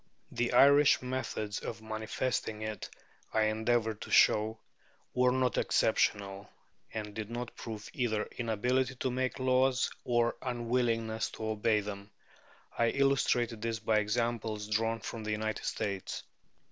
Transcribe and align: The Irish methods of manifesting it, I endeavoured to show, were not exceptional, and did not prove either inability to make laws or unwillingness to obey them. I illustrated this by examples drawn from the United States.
The 0.31 0.53
Irish 0.53 1.03
methods 1.03 1.59
of 1.59 1.79
manifesting 1.83 2.63
it, 2.63 2.89
I 3.35 3.43
endeavoured 3.43 4.01
to 4.01 4.09
show, 4.09 4.57
were 5.13 5.31
not 5.31 5.59
exceptional, 5.59 6.49
and 6.91 7.13
did 7.13 7.29
not 7.29 7.55
prove 7.55 7.87
either 7.93 8.25
inability 8.35 8.95
to 8.95 9.11
make 9.11 9.37
laws 9.37 9.91
or 10.03 10.37
unwillingness 10.41 11.29
to 11.33 11.45
obey 11.49 11.81
them. 11.81 12.09
I 12.75 12.87
illustrated 12.89 13.61
this 13.61 13.77
by 13.77 13.99
examples 13.99 14.67
drawn 14.67 15.01
from 15.01 15.23
the 15.23 15.33
United 15.33 15.65
States. 15.65 16.23